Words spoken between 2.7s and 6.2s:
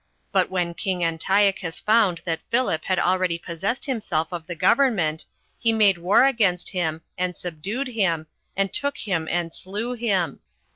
had already possessed himself of the government, he made